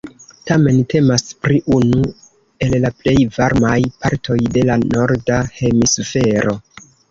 [0.51, 1.99] Tamen temas pri unu
[2.69, 3.75] el la plej varmaj
[4.07, 6.59] partoj de la norda hemisfero.